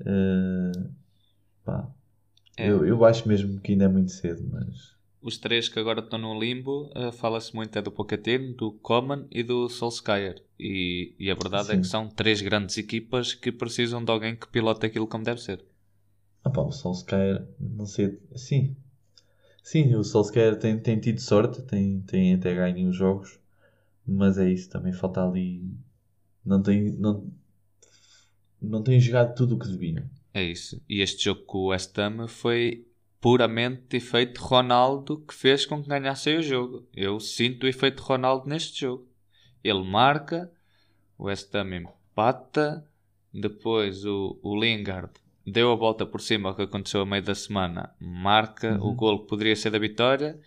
[0.00, 0.90] Uh,
[1.64, 1.88] pá,
[2.56, 2.68] É.
[2.70, 6.18] eu, eu acho mesmo que ainda é muito cedo, mas Os três que agora estão
[6.18, 10.42] no limbo, eh, fala-se muito é do Pochettino, do Coman e do Solskjaer.
[10.58, 11.80] E, e a verdade é Sim.
[11.80, 15.64] que são três grandes equipas que precisam de alguém que pilote aquilo como deve ser.
[16.44, 18.76] Ah, pá, o Solskjaer, não sei, sim,
[19.62, 23.38] sim, o Solskjaer tem, tem tido sorte, tem, tem até ganho os jogos,
[24.06, 25.62] mas é isso, também falta ali,
[26.44, 27.30] não tem, não,
[28.60, 30.04] não tem jogado tudo o que deviam.
[30.32, 30.80] É isso.
[30.88, 32.86] E este jogo com o West Ham foi
[33.20, 36.86] puramente efeito Ronaldo que fez com que ganhasse o jogo.
[36.94, 39.08] Eu sinto o efeito Ronaldo neste jogo.
[39.62, 40.50] Ele marca,
[41.18, 42.86] o West Ham empata,
[43.32, 45.12] depois o, o Lingard
[45.46, 48.90] deu a volta por cima, o que aconteceu a meio da semana, marca uhum.
[48.90, 50.38] o gol que poderia ser da vitória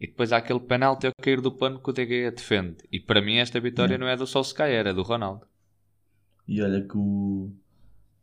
[0.00, 2.78] e depois há aquele penalti a cair do pano que o DG defende.
[2.90, 5.46] E para mim esta vitória não é do Solskjaer, é do Ronaldo.
[6.48, 7.52] E olha que o,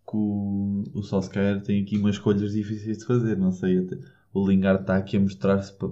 [0.10, 3.78] que o, o Solskjaer tem aqui umas escolhas difíceis de fazer, não sei.
[3.78, 3.98] Até,
[4.34, 5.90] o Lingard está aqui a mostrar-se para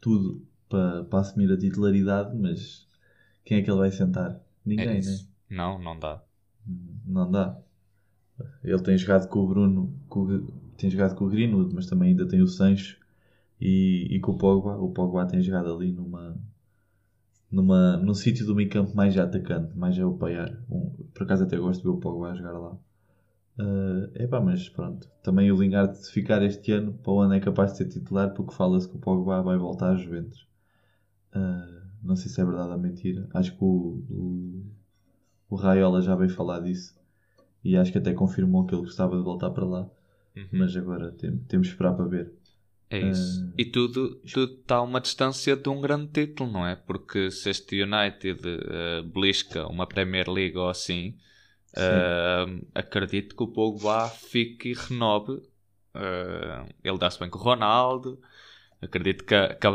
[0.00, 2.86] tudo para, para assumir a titularidade, mas
[3.44, 4.40] quem é que ele vai sentar?
[4.64, 5.18] Ninguém, é né?
[5.50, 6.22] Não, não dá.
[7.06, 7.58] Não dá.
[8.62, 12.26] Ele tem jogado com o Bruno, com, tem jogado com o Greenwood, mas também ainda
[12.26, 12.98] tem o Sancho
[13.60, 14.76] e, e com o Pogba.
[14.76, 16.36] O Pogba tem jogado ali numa,
[17.50, 20.58] numa, num sítio do meio campo mais atacante, mais a apoiar.
[20.70, 22.76] Um, por acaso até gosto de ver o Pogba a jogar lá.
[23.56, 25.08] Uh, epá, mas pronto.
[25.22, 28.34] Também o Lingard se ficar este ano, para o ano é capaz de ser titular
[28.34, 30.48] porque fala-se que o Pogba vai voltar às Juventus.
[31.34, 33.28] Uh, não sei se é verdade ou mentira.
[33.32, 34.64] Acho que o, o,
[35.50, 36.94] o Raiola já veio falar disso
[37.64, 39.88] e acho que até confirmou que ele gostava de voltar para lá.
[40.36, 40.48] Uhum.
[40.52, 42.32] Mas agora tem, temos de esperar para ver.
[42.90, 43.44] É isso.
[43.44, 46.76] Uh, e tudo, tudo está a uma distância de um grande título, não é?
[46.76, 51.16] Porque se este United uh, belisca uma Premier League ou assim,
[51.76, 55.42] uh, acredito que o Pogba fique e renove.
[56.82, 58.20] Ele dá-se bem com o Ronaldo.
[58.82, 59.68] Acredito que, que,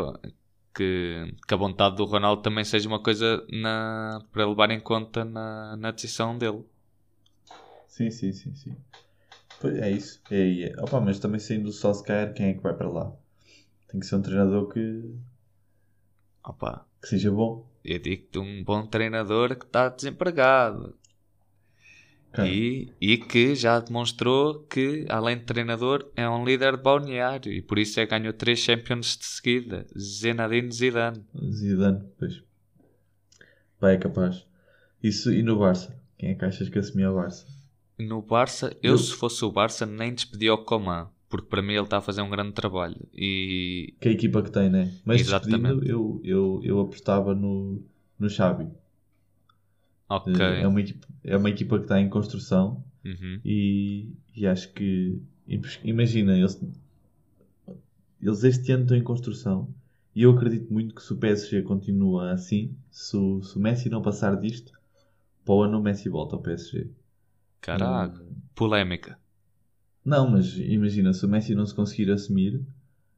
[0.75, 5.23] que, que, a vontade do Ronaldo também seja uma coisa na, para levar em conta
[5.23, 6.63] na, na decisão dele.
[7.89, 8.75] Sim, sim, sim, sim.
[9.82, 10.21] É isso.
[10.32, 10.82] É, é.
[10.82, 13.12] Opa, mas também saindo do Solskjaer, quem é que vai para lá?
[13.89, 15.04] Tem que ser um treinador que.
[16.45, 16.86] Opa.
[17.02, 17.67] Que seja bom.
[17.84, 20.95] Eu digo-te um bom treinador que está desempregado.
[22.38, 27.60] E, e que já demonstrou que, além de treinador, é um líder de balneário e
[27.60, 29.88] por isso é ganhou três Champions de seguida.
[29.97, 31.25] Zenadine Zidane.
[31.52, 32.43] Zidane, pois.
[33.80, 34.45] Vai, é capaz.
[35.02, 35.99] Isso e no Barça?
[36.17, 37.47] Quem é que achas que assumia o Barça?
[38.00, 41.74] No Barça, eu, eu, se fosse o Barça, nem despedia o Coman, porque para mim
[41.74, 43.08] ele está a fazer um grande trabalho.
[43.14, 43.94] E...
[44.00, 44.94] Que é a equipa que tem, né?
[45.04, 45.88] Mas Exatamente.
[45.88, 47.82] eu, eu, eu apostava no,
[48.18, 48.68] no Xavi.
[50.08, 50.44] Ok.
[50.44, 53.40] É uma equipa, é uma equipa que está em construção uhum.
[53.46, 55.22] e, e acho que.
[55.84, 56.62] Imagina, eles,
[58.22, 59.68] eles este ano estão em construção
[60.16, 63.90] e eu acredito muito que se o PSG continua assim, se o, se o Messi
[63.90, 64.74] não passar disto,
[65.46, 66.88] para o ano o Messi volta ao PSG.
[67.62, 68.36] Caraca, hum.
[68.56, 69.17] polémica.
[70.04, 72.62] Não, mas imagina, se o Messi não se conseguir assumir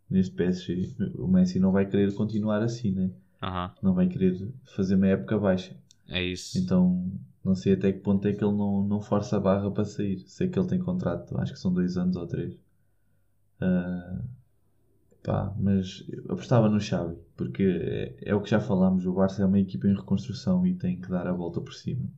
[0.09, 3.11] neste PSG, o Messi não vai querer continuar assim, né?
[3.41, 3.69] Uhum.
[3.81, 5.75] Não vai querer fazer uma época baixa.
[6.07, 6.57] É isso.
[6.57, 7.09] Então,
[7.43, 10.19] não sei até que ponto é que ele não, não força a barra para sair.
[10.27, 12.55] Sei que ele tem contrato, acho que são dois anos ou três.
[13.61, 14.23] Uh,
[15.23, 19.45] pá, mas apostava no Xavi, porque é, é, o que já falámos, o Barça é
[19.45, 22.09] uma equipa em reconstrução e tem que dar a volta por cima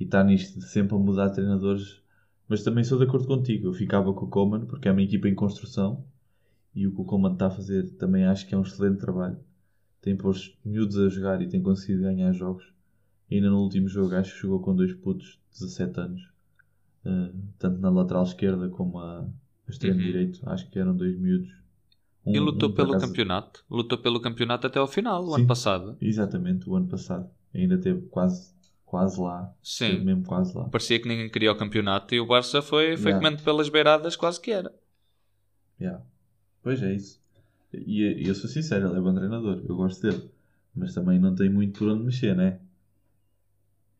[0.00, 2.00] e está nisto sempre a mudar de treinadores.
[2.48, 3.68] Mas também sou de acordo contigo.
[3.68, 6.02] Eu ficava com o Coleman porque é uma equipa em construção
[6.74, 9.38] e o que o Coleman está a fazer também acho que é um excelente trabalho.
[10.00, 12.72] Tem posto miúdos a jogar e tem conseguido ganhar jogos.
[13.30, 16.22] E ainda no último jogo acho que jogou com dois putos de 17 anos,
[17.04, 20.06] uh, tanto na lateral esquerda como a, a extremo uhum.
[20.06, 20.40] direito.
[20.48, 21.52] Acho que eram dois miúdos.
[22.24, 23.06] Um, e lutou um pelo acaso...
[23.06, 23.64] campeonato.
[23.70, 25.96] Lutou pelo campeonato até ao final, o Sim, ano passado.
[26.00, 27.28] Exatamente, o ano passado.
[27.54, 28.52] Ainda teve quase
[28.90, 29.54] quase lá.
[29.62, 30.00] Sim.
[30.00, 30.64] Mesmo quase lá.
[30.64, 33.18] Parecia que ninguém queria o campeonato e o Barça foi, foi yeah.
[33.18, 34.74] comendo pelas beiradas, quase que era.
[35.80, 36.04] Yeah.
[36.60, 37.20] Pois é isso.
[37.72, 40.28] E, e eu sou sincero, ele é bom treinador, eu gosto dele.
[40.74, 42.58] Mas também não tem muito por onde mexer, né?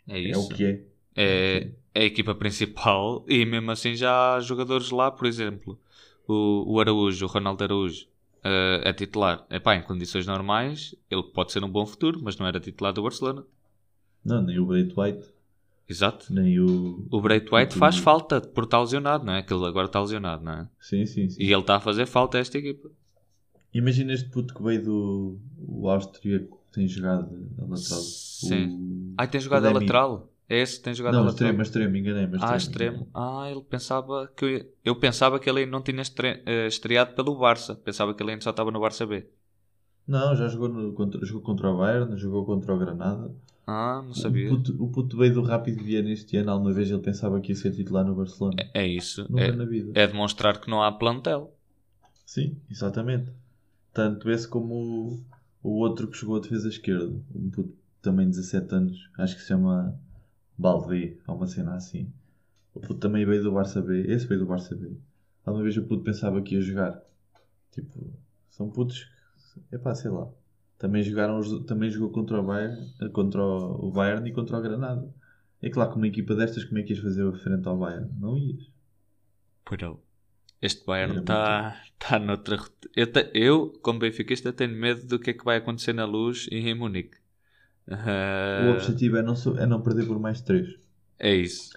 [0.09, 0.41] É isso.
[0.41, 0.85] É o que é.
[1.15, 5.79] É, é a equipa principal e mesmo assim já há jogadores lá, por exemplo,
[6.27, 8.07] o, o Araújo, o Ronaldo Araújo,
[8.39, 9.47] uh, é titular.
[9.49, 13.05] Epá, em condições normais, ele pode ser um bom futuro, mas não era titular do
[13.05, 13.45] Barcelona.
[14.25, 15.29] Não, nem o Brait White.
[15.89, 16.33] Exato.
[16.33, 17.07] Nem o.
[17.11, 19.43] O White faz falta por estar lesionado, não é?
[19.43, 20.69] Que ele agora está lesionado, não é?
[20.81, 21.43] Sim, sim, sim.
[21.43, 22.89] E ele está a fazer falta a esta equipa.
[23.75, 27.29] Imagina este puto que veio do o austríaco que tem jogado
[27.59, 28.01] a lateral.
[28.01, 28.69] Sim.
[28.69, 29.15] O...
[29.17, 30.29] Ah, tem jogado a lateral?
[30.49, 31.53] É esse que tem jogado não, a lateral?
[31.53, 32.39] Não, extremo, extremo, enganei-me.
[32.41, 33.09] Ah, extremo.
[33.15, 36.43] Ah, ele pensava que eu, eu pensava que ele não tinha estre...
[36.45, 37.77] Eh, estreado pelo Barça.
[37.77, 39.27] Pensava que ele ainda só estava no Barça B.
[40.07, 43.33] Não, já jogou, no, contra, jogou contra o Bayern, jogou contra o Granada.
[43.73, 44.53] Ah, não sabia.
[44.53, 46.51] O puto, o puto veio do Rápido Viena este ano.
[46.51, 48.57] Alguma vez ele pensava que ia ser titular no Barcelona.
[48.75, 49.25] É, é isso.
[49.31, 49.93] Nunca é, na vida.
[49.95, 51.57] É demonstrar que não há plantel.
[52.27, 53.31] Sim, exatamente.
[53.95, 55.25] Tanto esse como o,
[55.63, 57.15] o outro que chegou à defesa esquerda.
[57.33, 59.11] Um puto também de 17 anos.
[59.17, 59.97] Acho que se chama
[60.59, 62.13] Balde, ou uma cena assim.
[62.75, 64.01] O puto também veio do Barça B.
[64.09, 64.97] Esse veio do Barça B.
[65.47, 67.01] Alguma vez o puto pensava que ia jogar.
[67.71, 68.13] Tipo,
[68.51, 69.05] são putos
[69.69, 70.29] que, epá, sei lá.
[70.81, 75.07] Também jogaram, os- também jogou contra o Bayern, contra o Bayern e contra o Granada.
[75.63, 78.11] É claro que uma equipa destas, como é que ias fazer frente ao Bayern?
[78.19, 78.67] Não ias.
[79.65, 79.79] Por
[80.63, 82.57] Este Bayern está tá noutra.
[82.97, 86.57] Eu, eu, como benfiquista, tenho medo do que é que vai acontecer na luz e
[86.57, 87.19] em Munique.
[87.91, 90.79] Ah, O objetivo é não, é não perder por mais de 3.
[91.19, 91.73] é isso.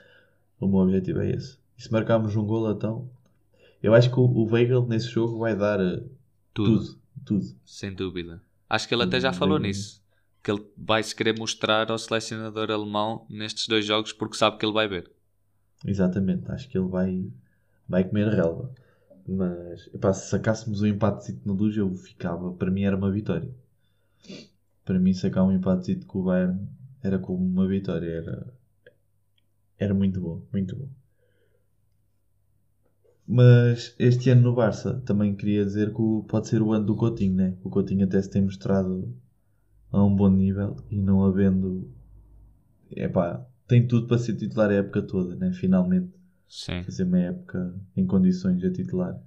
[0.59, 1.57] O meu objetivo é esse.
[1.77, 3.09] E se marcarmos um gol, então.
[3.81, 6.03] Eu acho que o, o Weigl nesse jogo vai dar eh,
[6.53, 6.99] Tudo, tudo.
[7.25, 7.45] Tudo.
[7.65, 8.41] sem dúvida.
[8.73, 10.03] Acho que ele até já Tudo falou nisso.
[10.41, 14.65] Que ele vai se querer mostrar ao selecionador alemão nestes dois jogos porque sabe que
[14.65, 15.11] ele vai ver.
[15.85, 16.51] Exatamente.
[16.51, 17.31] Acho que ele vai,
[17.87, 18.73] vai comer relva.
[19.27, 22.51] Mas epá, se sacássemos um empate na luz, eu ficava.
[22.51, 23.53] Para mim era uma vitória.
[24.83, 26.67] Para mim, sacar um empate com o Bayern
[27.03, 28.09] era como uma vitória.
[28.09, 28.53] Era,
[29.77, 30.41] era muito bom.
[30.51, 30.89] Muito bom.
[33.27, 37.35] Mas este ano no Barça também queria dizer que pode ser o ano do Coutinho,
[37.35, 37.57] né?
[37.63, 39.15] O Coutinho até se tem mostrado
[39.91, 41.89] a um bom nível e não havendo.
[42.91, 45.53] Epá, tem tudo para ser titular a época toda, né?
[45.53, 46.11] Finalmente
[46.47, 46.83] Sim.
[46.83, 49.17] fazer uma época em condições de titular.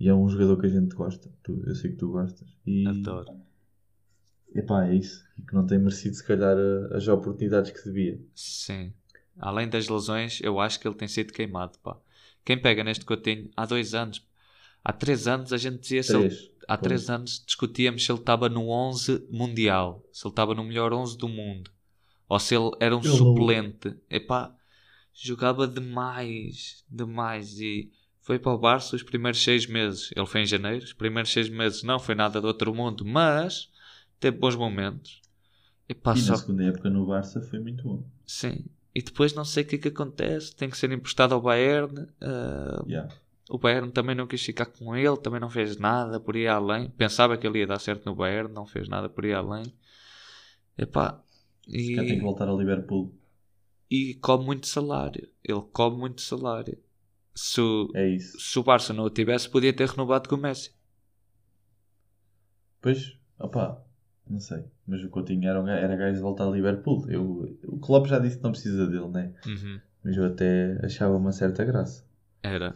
[0.00, 1.30] E é um jogador que a gente gosta.
[1.42, 2.48] Tu- eu sei que tu gostas.
[2.66, 3.32] E, Adoro.
[4.54, 5.24] epá, é isso.
[5.38, 6.56] E que não tem merecido, se calhar,
[6.92, 8.20] as oportunidades que devia.
[8.34, 8.92] Sim.
[9.38, 11.78] Além das lesões, eu acho que ele tem sido queimado.
[11.82, 11.96] Pá.
[12.48, 14.26] Quem pega neste Coutinho há dois anos,
[14.82, 16.50] há três anos a gente dizia se ele Três.
[16.66, 20.94] há três anos discutíamos se ele estava no 11 mundial, se ele estava no melhor
[20.94, 21.70] 11 do mundo,
[22.26, 23.94] ou se ele era um Ele- suplente.
[24.08, 24.56] Epá,
[25.12, 27.60] jogava demais, demais.
[27.60, 30.10] E foi para o Barça os primeiros seis meses.
[30.16, 33.70] Ele foi em janeiro, os primeiros seis meses não foi nada do outro mundo, mas
[34.18, 35.20] teve bons momentos.
[35.86, 38.02] Epá, E só na segunda época no Barça foi muito bom.
[38.24, 38.64] Sim.
[38.98, 40.54] E depois não sei o que é que acontece.
[40.56, 42.08] Tem que ser emprestado ao Bayern.
[42.20, 43.08] ah, Yeah.
[43.48, 46.90] o Bayern também não quis ficar com ele, também não fez nada por ir além.
[46.90, 49.64] Pensava que ele ia dar certo no Bayern, não fez nada por ir além.
[50.76, 51.22] Epá,
[51.68, 53.12] Se calhar tem que e, voltar ao Liverpool.
[53.90, 55.28] e come muito salário.
[55.44, 56.76] Ele come muito salário.
[57.34, 60.72] Se, o- É se o Barça não o tivesse, podia ter renovado com o Messi.
[62.80, 63.80] Pois, opá,
[64.30, 64.64] não sei.
[64.86, 67.04] Mas o Coutinho era, um era gajo de voltar ao Liverpool.
[67.08, 69.32] Eu, o Klopp já disse que não precisa dele, né?
[69.46, 69.80] Uhum.
[70.04, 72.04] Mas eu até achava uma certa graça.
[72.42, 72.74] Era.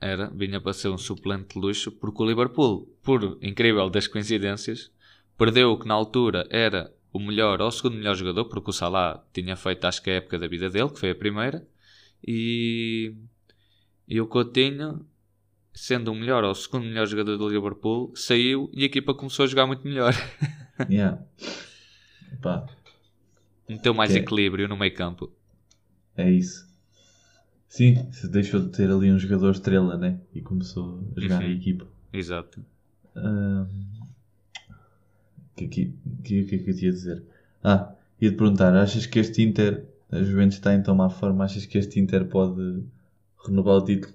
[0.00, 0.30] Era.
[0.30, 4.90] Vinha para ser um suplente de luxo porque o Liverpool, por incrível das coincidências,
[5.36, 8.72] perdeu o que na altura era o melhor ou o segundo melhor jogador, porque o
[8.72, 11.66] Salah tinha feito acho que a época da vida dele, que foi a primeira,
[12.26, 13.14] e,
[14.06, 15.04] e o Coutinho,
[15.72, 19.44] sendo o melhor ou o segundo melhor jogador do Liverpool, saiu e a equipa começou
[19.44, 20.14] a jogar muito melhor.
[20.88, 21.22] Yeah.
[22.34, 22.66] Opá,
[23.68, 25.30] Meteu mais Que é- equilíbrio no meio campo.
[26.16, 26.68] é isso.
[27.68, 30.18] Sim, se deixou de ter ali um jogador estrela, né?
[30.34, 31.48] E começou a jogar Uhum.
[31.50, 31.86] em equipa.
[32.12, 32.64] Exato.
[33.14, 33.66] O
[35.56, 37.22] que, que, que, que é que eu te ia dizer?
[37.62, 41.66] Ah, ia-te perguntar, achas que este Inter, a Juventus está em tão má forma, achas
[41.66, 42.82] que este Inter pode
[43.46, 44.14] renovar o título?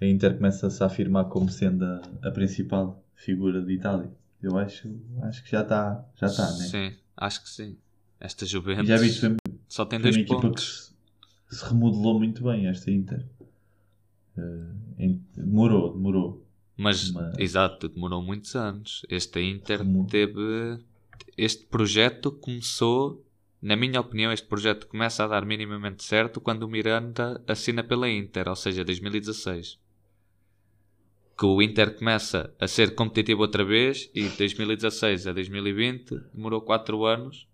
[0.00, 4.10] A Inter começa-se a afirmar como sendo a, a principal figura de Itália.
[4.42, 4.88] Eu acho,
[5.22, 6.64] acho que já está, já está, né?
[6.66, 7.78] Sim, acho que sim.
[8.20, 9.36] Esta E Juventus já viste, foi,
[9.68, 10.94] só tem dois uma equipa que pontos.
[11.48, 13.24] se, se remodelou muito bem, esta Inter.
[14.36, 16.44] Eh, em- demorou, demorou.
[16.76, 19.04] Mas, exato, demorou muitos anos.
[19.08, 20.78] Este Inter teve.
[21.36, 23.24] Este projeto começou,
[23.60, 28.08] na minha opinião, este projeto começa a dar minimamente certo quando o Miranda assina pela
[28.10, 29.78] Inter, ou seja, 2016.
[31.38, 36.60] Que o Inter começa a ser competitivo outra vez e de 2016 a 2020 demorou
[36.60, 37.48] 4 anos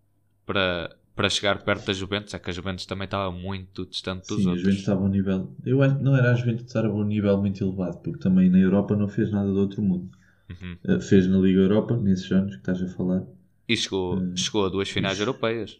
[0.45, 2.35] para, para chegar perto da Juventus.
[2.35, 4.61] É que a Juventus também estava muito distante dos Sim, a outros.
[4.63, 5.53] Juventus estava a um nível.
[5.65, 8.51] Eu acho que não era a Juventus estar a um nível muito elevado, porque também
[8.51, 10.11] na Europa não fez nada do outro mundo.
[10.51, 10.77] Uhum.
[10.85, 13.23] Eh, Fez na Liga Europa, nesses anos que estás a falar.
[13.69, 14.35] E chegou, Hum.
[14.37, 15.23] chegou a duas finais Ixi.
[15.23, 15.79] europeias.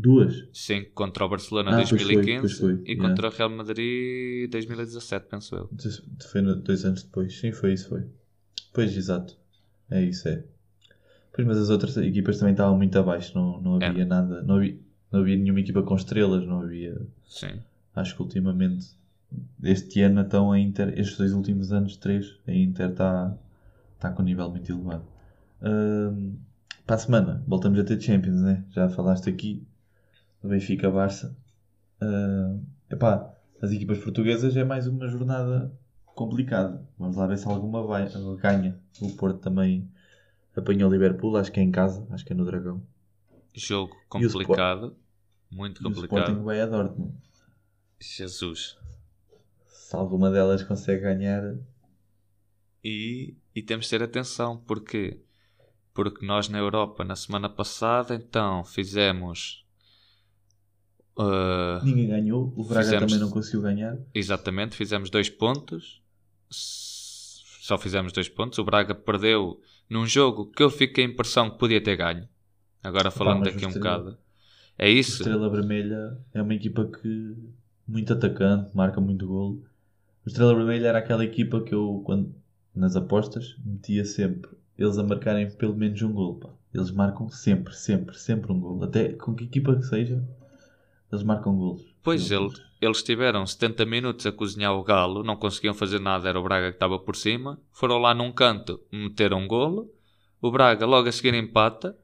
[0.00, 0.48] Duas.
[0.52, 3.08] Sim, contra o Barcelona Ah, pois foi, 2015 pois foi, e yeah.
[3.08, 5.70] contra o Real Madrid 2017, penso eu.
[6.30, 7.38] Foi dois anos depois.
[7.38, 8.04] Sim, foi isso, foi.
[8.72, 9.36] Pois, exato.
[9.90, 10.42] É isso, é.
[11.32, 13.32] Pois, mas as outras equipas também estavam muito abaixo.
[13.36, 14.06] Não, não havia É.
[14.06, 14.42] nada.
[14.42, 14.76] Não havia,
[15.12, 16.46] não havia nenhuma equipa com estrelas.
[16.46, 17.00] Não havia.
[17.26, 17.60] Sim.
[17.94, 18.86] Acho que ultimamente,
[19.62, 23.36] este ano, então, a Inter, estes dois últimos anos, três, a Inter está
[23.98, 25.04] tá com um nível muito elevado.
[26.86, 28.64] Para a semana, voltamos a ter Champions, né?
[28.70, 29.62] Já falaste aqui
[30.42, 31.36] do Benfica Barça.
[32.00, 35.72] Ahm, epá, as equipas portuguesas é mais uma jornada
[36.06, 36.86] complicada.
[36.98, 38.08] Vamos lá ver se alguma vai,
[38.40, 38.78] ganha.
[39.00, 39.90] O Porto também
[40.56, 42.82] apanhou o Liverpool, acho que é em casa, acho que é no Dragão.
[43.54, 44.96] Jogo complicado,
[45.50, 46.18] muito E o complicado.
[46.20, 47.14] Sporting vai a Dortmund.
[48.00, 48.76] Jesus.
[49.66, 51.54] Se alguma delas consegue ganhar,
[52.82, 55.20] E, e temos de ter atenção, porque
[55.92, 59.66] porque nós na Europa na semana passada então fizemos
[61.18, 62.52] uh, ninguém ganhou.
[62.56, 63.96] O Braga Fizemos- também não conseguiu ganhar.
[64.14, 66.00] exatamente fizemos dois pontos
[66.50, 71.58] só fizemos dois pontos o Braga perdeu num jogo que eu fiquei a impressão que
[71.58, 72.26] podia ter ganho
[72.82, 74.16] agora falando daqui um bocado
[74.78, 77.36] é isso Estrela Vermelha é uma equipa que
[77.86, 79.64] muito atacante, marca muito golo.
[80.24, 82.32] O Estrela Vermelha era aquela equipa que eu, quando,
[82.72, 86.36] nas apostas, metia sempre eles a marcarem pelo menos um golo.
[86.36, 86.50] pá.
[86.72, 88.84] Eles marcam sempre, sempre, sempre um golo.
[88.84, 90.22] Até com que equipa que seja,
[91.12, 91.82] eles marcam golos.
[92.02, 96.28] Pois Eles- ele, eles tiveram 70 minutos a cozinhar o galo, não conseguiam fazer nada,
[96.28, 97.60] era o Braga que estava por cima.
[97.72, 99.90] Foram lá num canto, meteram um golo.
[100.40, 101.96] O Braga logo a seguir empata.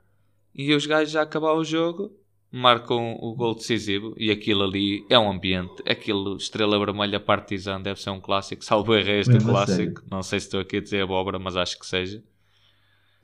[0.55, 2.11] E os gajos já acabaram o jogo,
[2.51, 4.15] marcam o gol decisivo.
[4.17, 5.83] E aquilo ali é um ambiente.
[5.87, 8.65] Aquilo, Estrela Vermelha Partizan, deve ser um clássico.
[8.65, 10.03] Salvo erro é este clássico.
[10.11, 12.23] Não sei se estou aqui a dizer abóbora, mas acho que seja.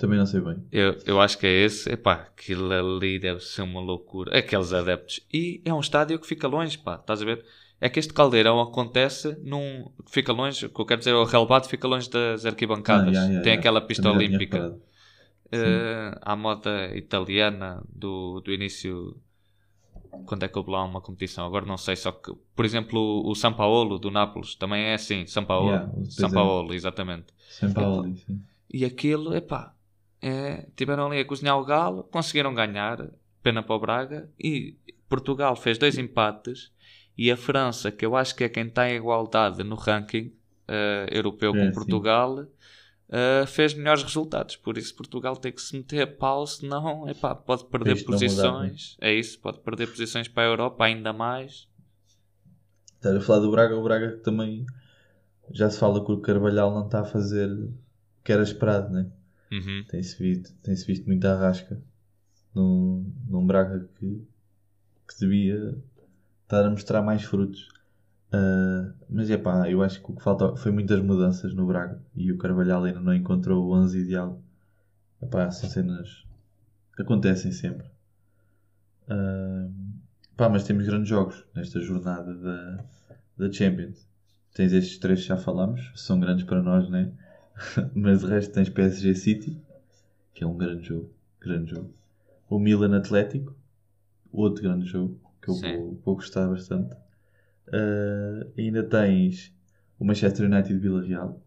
[0.03, 0.57] Também não sei bem.
[0.73, 1.88] Eu, eu acho que é esse.
[1.88, 4.37] Epá, aquilo ali deve ser uma loucura.
[4.37, 5.21] Aqueles adeptos.
[5.33, 6.97] E é um estádio que fica longe, pá.
[6.97, 7.45] Estás a ver?
[7.81, 9.93] É que este caldeirão acontece num...
[10.09, 13.07] Fica longe, o que eu quero dizer, o relevado fica longe das arquibancadas.
[13.07, 13.61] Ah, yeah, yeah, Tem yeah.
[13.61, 14.77] aquela pista Também olímpica.
[15.53, 19.17] eh, à moda italiana do, do início...
[20.27, 21.47] Quando é que houve lá uma competição?
[21.47, 22.33] Agora não sei, só que...
[22.57, 25.27] Por exemplo, o, São Paulo, do Nápoles, também é assim.
[25.27, 25.69] São Paulo.
[25.69, 26.33] Yeah, São é.
[26.33, 27.27] Paulo, exatamente.
[27.49, 28.43] Sem Paulo, sim.
[28.75, 29.75] E aquilo, epá,
[30.23, 33.11] é, tiveram ali a cozinhar o galo, conseguiram ganhar,
[33.43, 34.77] pena para o Braga, e
[35.09, 36.71] Portugal fez dois empates,
[37.19, 40.33] e a França, que eu acho que é quem está em igualdade no ranking
[40.69, 41.73] eh, europeu É, com.
[41.73, 42.47] Portugal,
[43.11, 44.57] eh, fez melhores resultados.
[44.57, 48.19] Por isso Portugal tem que se meter a pau, senão epá, pode perder Isto mudar,
[48.19, 48.97] posições.
[49.01, 51.69] É isso, pode perder posições para a Europa ainda mais.
[52.95, 54.65] Estás a falar do Braga, o Braga também
[55.51, 57.75] já se fala que o Carvalhal não está a fazer o
[58.25, 59.11] que era esperado, né?
[59.53, 59.85] Uhum.
[59.87, 61.79] Tem-se visto, tem-se visto muita arrasca
[62.55, 64.27] num, num Braga que,
[65.07, 65.77] que devia
[66.43, 67.69] estar a mostrar mais frutos.
[68.33, 72.01] Ah, mas é pá, eu acho que o que falta foi muitas mudanças no Braga
[72.15, 74.41] e o Carvalhal ainda não encontrou o 11 ideal.
[75.23, 76.27] Epá, são cenas
[76.99, 77.87] acontecem sempre.
[79.09, 79.69] Ah,
[80.37, 82.85] pá, mas temos grandes jogos nesta jornada da,
[83.37, 84.09] da Champions.
[84.55, 87.12] Tens estes três que já falámos, são grandes para nós, né?
[87.95, 89.61] mas o resto tens PSG City,
[90.35, 91.11] que é um grande jogo.
[91.41, 91.93] Grande jogo.
[92.49, 93.55] O Milan Atlético,
[94.33, 96.95] outro grande jogo, que eu vou, vou gostar bastante.
[97.73, 99.53] Ah, ainda tens
[99.99, 101.41] o Manchester United Vila Real.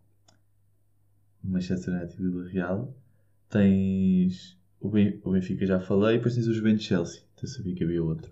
[1.44, 2.94] Manchester United Vila Real.
[3.50, 6.18] Tens o, Ben- o Benfica, já falei.
[6.18, 7.22] Depois tens o Juventus Chelsea.
[7.42, 8.32] Eu sabia que havia outro.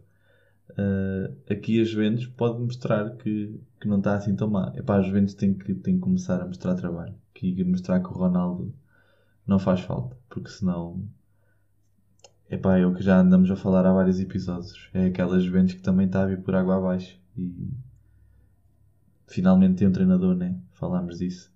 [0.78, 4.74] Ah, aqui a Juventus pode mostrar que, que não está assim tão má.
[4.76, 7.16] Epá, a Juventus tem que, tem que começar a mostrar trabalho.
[7.34, 8.74] Que mostrar que o Ronaldo
[9.46, 10.18] não faz falta.
[10.30, 11.04] Porque senão
[12.50, 14.90] Epá, é o que já andamos a falar há vários episódios.
[14.94, 17.20] É aquela Juventus que também está a vir por água abaixo.
[17.36, 17.72] E
[19.28, 20.56] finalmente tem um treinador, né?
[20.74, 21.52] Falámos disso.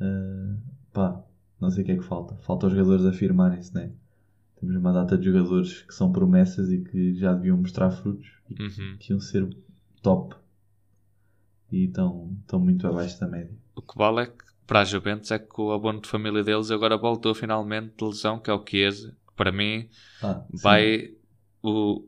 [0.00, 0.56] Ah,
[0.92, 1.24] pá,
[1.60, 2.34] não sei o que é que falta.
[2.38, 3.92] Falta os jogadores afirmarem-se, né?
[4.64, 8.62] Temos uma data de jogadores que são promessas e que já deviam mostrar frutos e
[8.62, 8.96] Uhum.
[8.98, 9.48] que iam ser
[10.02, 10.34] top.
[11.70, 13.50] E estão, estão muito abaixo da média.
[13.74, 16.70] O que vale é que para a Juventus é que o abono de família deles
[16.70, 19.14] agora voltou finalmente de lesão, que é o Chiesa.
[19.36, 19.88] Para mim
[20.22, 21.12] Ah, vai
[21.62, 22.04] o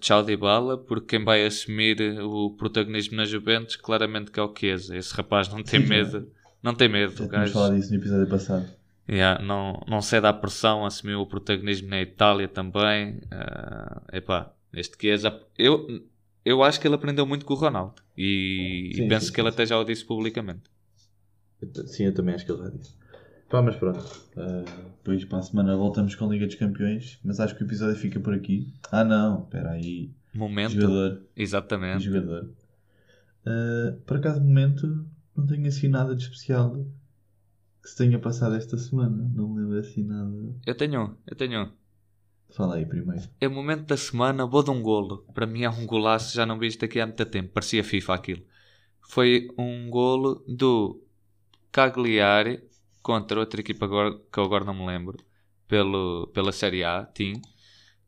[0.00, 4.52] Tchau de Bala, porque quem vai assumir o protagonismo na Juventus claramente que é o
[4.56, 4.96] Chiesa.
[4.96, 6.28] Esse rapaz não tem medo.
[6.62, 7.52] Não tem medo, Já gajo.
[7.52, 8.68] falado disso no episódio passado.
[9.10, 13.20] Yeah, não, não cede à pressão, assumiu o protagonismo na Itália também.
[13.30, 15.86] Ah, epá, este Chiesa, eu,
[16.44, 19.40] eu acho que ele aprendeu muito com o Ronaldo e, e Sim, penso sim, que
[19.40, 20.70] ele sim, até já o disse publicamente.
[21.86, 22.94] Sim, eu também acho que ele já disse.
[23.48, 24.04] Pá, mas pronto.
[24.36, 24.64] Ah,
[24.98, 27.18] depois para a semana voltamos com a Liga dos Campeões.
[27.24, 28.72] Mas acho que o episódio fica por aqui.
[28.90, 30.10] Ah não, espera aí.
[30.32, 31.22] Momento, Jogador.
[31.92, 32.04] E exatamente.
[32.04, 32.50] jogador.
[33.46, 35.06] Ah, por acaso, momento,
[35.36, 36.86] não tenho assim nada de especial
[37.82, 39.30] que se tenha passado esta semana.
[39.34, 40.54] Não me lembro assim nada.
[40.66, 41.70] Eu tenho um, eu tenho um.
[42.50, 43.22] Fala aí primeiro.
[43.40, 45.24] É o momento da semana, vou de um golo.
[45.32, 47.52] Para mim é um golaço, já não vi isto aqui há muito tempo.
[47.52, 48.42] Parecia FIFA aquilo.
[49.00, 51.00] Foi um golo do
[51.70, 52.62] Cagliari
[53.02, 53.88] contra outra equipa
[54.30, 55.18] que eu agora não me lembro.
[55.66, 57.40] Pelo, pela Série A, Team.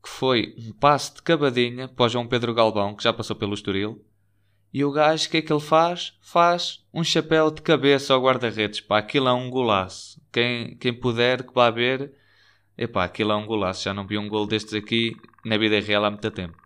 [0.02, 3.54] Que foi um passe de cavadinha para o João Pedro Galvão, que já passou pelo
[3.54, 4.04] Estoril.
[4.72, 6.16] E o gajo, o que é que ele faz?
[6.20, 8.80] Faz um chapéu de cabeça ao guarda-redes.
[8.80, 10.20] Pá, aquilo é um golaço.
[10.32, 12.14] Quem, quem puder que vá ver,
[12.76, 13.84] epá, aquilo é um golaço.
[13.84, 15.14] Já não vi um gol destes aqui
[15.44, 16.56] na vida real há muito tempo.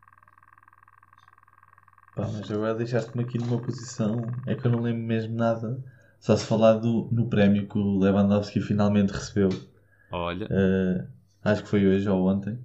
[2.14, 4.24] Pá, mas agora deixaste-me aqui numa posição.
[4.46, 5.82] É que eu não lembro mesmo nada.
[6.20, 9.48] Só se falar do, no prémio que o Lewandowski finalmente recebeu.
[10.12, 11.06] Olha, Uh,
[11.42, 12.58] acho que foi hoje ou ontem.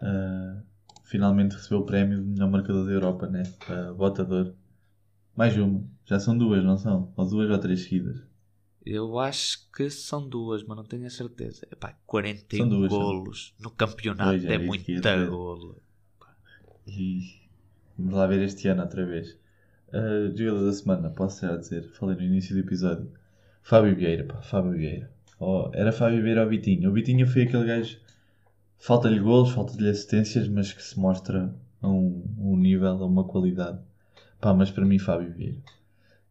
[0.00, 0.62] Uh,
[1.08, 3.42] finalmente recebeu o prémio de melhor marcador da Europa, né?
[3.68, 4.54] Uh, Botador.
[5.34, 5.82] Mais uma.
[6.04, 7.12] Já são duas, não são?
[7.16, 8.22] Ou duas ou três seguidas.
[8.84, 11.66] eu acho que são duas, mas não tenho a certeza.
[11.72, 15.76] Epá, 41 São duas, golos no campeonato Pois, é ia muita golo.
[16.86, 17.20] E
[17.96, 19.38] vamos lá ver este ano outra vez.
[19.88, 23.10] Uh, jogador da semana, posso já dizer, falei no início do episódio.
[23.62, 25.10] Fábio Vieira, pá, Fábio Vieira.
[25.40, 26.90] Oh, era Fábio Vieira ou Vitinho.
[26.90, 27.98] O Vitinho foi aquele gajo.
[28.78, 33.78] Falta-lhe golos, falta-lhe assistências, mas que se mostra a um, um nível, a uma qualidade.
[34.40, 35.58] Pá, mas para mim, Fábio Vieira.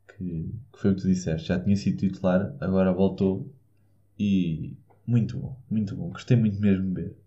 [0.08, 1.50] Que, que foi o que tu disseste.
[1.50, 3.52] Já tinha sido titular, agora voltou.
[4.18, 4.76] E
[5.06, 6.10] muito bom, muito bom.
[6.10, 7.18] Gostei muito mesmo de ver.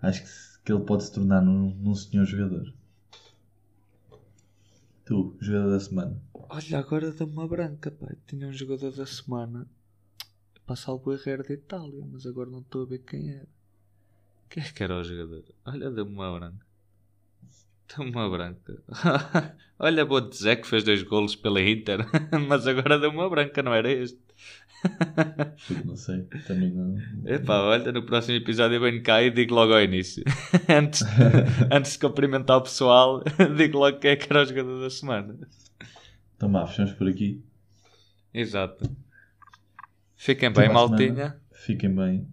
[0.00, 0.30] Acho que,
[0.64, 2.72] que ele pode se tornar num, num senhor jogador.
[5.04, 6.22] Tu, jogador da semana.
[6.34, 8.14] Olha, agora dá-me uma branca, pá.
[8.26, 9.66] Tinha um jogador da semana.
[10.66, 13.57] Passar o Herrera de Itália, mas agora não estou a ver quem era.
[14.48, 15.44] Quem é que era o jogador?
[15.64, 16.66] Olha, deu-me uma branca.
[17.94, 18.82] Deu-me uma branca.
[19.78, 22.00] Olha, vou dizer que fez dois golos pela Inter,
[22.48, 24.18] mas agora deu uma branca, não era este?
[25.84, 26.96] Não sei, também não.
[27.26, 30.22] Epá, olha, no próximo episódio eu venho cá e digo logo ao início.
[30.68, 31.02] antes,
[31.70, 33.22] antes de cumprimentar o pessoal,
[33.56, 35.36] digo logo quem é que era o jogador da semana.
[36.36, 37.42] Então, vá, fechamos por aqui.
[38.32, 38.88] Exato.
[40.14, 41.06] Fiquem Até bem, para a semana.
[41.06, 41.40] maltinha.
[41.52, 42.28] Fiquem bem.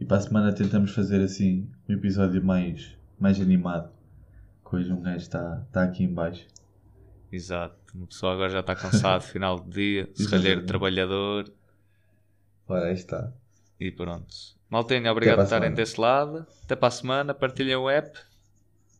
[0.00, 3.90] E para a semana tentamos fazer assim um episódio mais, mais animado.
[4.68, 6.46] Que hoje um gajo está está aqui em baixo.
[7.30, 7.76] Exato.
[7.94, 10.66] O pessoal agora já está cansado, final do dia, serralheiro Exatamente.
[10.66, 11.52] trabalhador
[12.66, 13.32] Ora, aí está.
[13.78, 14.34] e pronto.
[14.68, 16.46] Maltinha, obrigado por estarem desse lado.
[16.64, 18.16] Até para a semana, partilhem o app